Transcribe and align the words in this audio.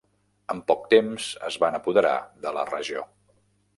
En 0.53 0.61
poc 0.71 0.87
temps 0.93 1.27
es 1.49 1.57
van 1.65 1.77
apoderar 1.81 2.17
de 2.47 2.55
la 2.59 2.65
regió. 2.71 3.05